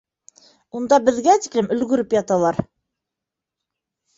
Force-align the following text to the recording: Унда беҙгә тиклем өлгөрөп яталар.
Унда 0.79 0.99
беҙгә 1.09 1.35
тиклем 1.43 1.69
өлгөрөп 1.75 2.17
яталар. 2.19 2.61